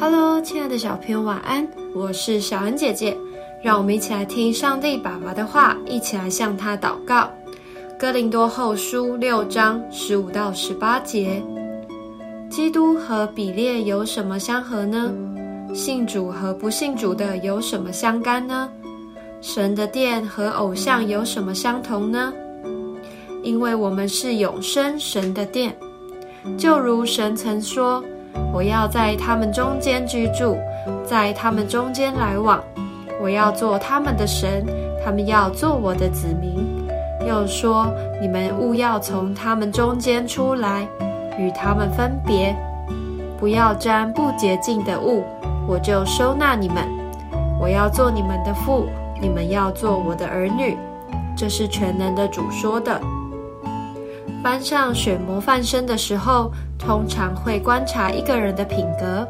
[0.00, 1.66] Hello，亲爱的小朋友，晚安！
[1.92, 3.16] 我是小恩姐姐，
[3.60, 7.28] 让我们一起来听上帝爸爸的话，一起来向他祷告。
[7.98, 11.42] 哥林多后书六章十五到十八节：
[12.48, 15.12] 基督和比列有什么相合呢？
[15.74, 18.70] 信主和不信主的有什么相干呢？
[19.40, 22.32] 神的殿和偶像有什么相同呢？
[23.42, 25.76] 因为我们是永生神的殿，
[26.56, 28.00] 就如神曾说。
[28.52, 30.56] 我要在他们中间居住，
[31.04, 32.62] 在他们中间来往。
[33.20, 34.64] 我要做他们的神，
[35.04, 36.66] 他们要做我的子民。
[37.26, 40.86] 又说：你们勿要从他们中间出来，
[41.38, 42.56] 与他们分别，
[43.38, 45.24] 不要沾不洁净的物，
[45.66, 46.86] 我就收纳你们。
[47.60, 48.86] 我要做你们的父，
[49.20, 50.76] 你们要做我的儿女。
[51.36, 53.00] 这是全能的主说的。
[54.42, 59.26] 班上选模范生的时候，通常会观察一个人的品格，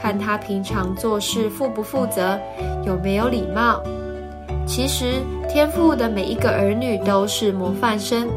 [0.00, 2.38] 看他平常做事负不负责，
[2.84, 3.82] 有没有礼貌。
[4.66, 8.28] 其实天赋的每一个儿女都是模范生，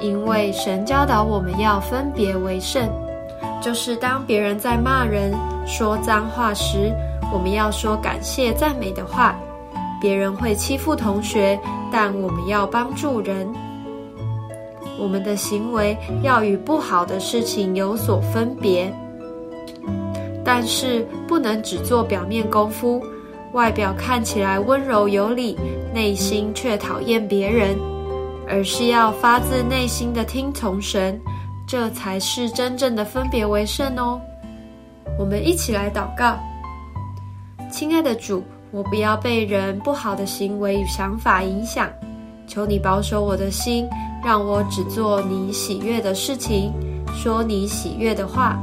[0.00, 2.88] 因为神教导我们要分别为圣，
[3.60, 5.32] 就是当别人在骂人、
[5.66, 6.92] 说脏话时，
[7.32, 9.36] 我们要说感谢赞美的话。
[10.00, 11.58] 别人会欺负同学，
[11.90, 13.52] 但我们要帮助人。
[14.98, 18.92] 我们的行为要与不好的事情有所分别，
[20.44, 23.02] 但是不能只做表面功夫，
[23.52, 25.56] 外表看起来温柔有礼，
[25.94, 27.76] 内心却讨厌别人，
[28.48, 31.20] 而是要发自内心的听从神，
[31.66, 34.20] 这才是真正的分别为圣哦。
[35.18, 36.38] 我们一起来祷告，
[37.70, 41.88] 亲爱的主，我不要被人不好的行为与想法影响，
[42.48, 43.86] 求你保守我的心。
[44.24, 46.72] 让我只做你喜悦的事情，
[47.14, 48.58] 说你喜悦的话，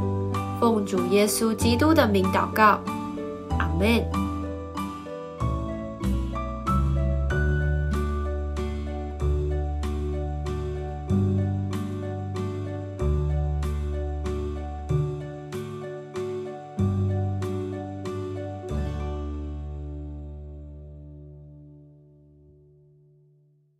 [0.60, 2.78] 奉主耶稣基督的名祷告，
[3.58, 4.35] 阿门。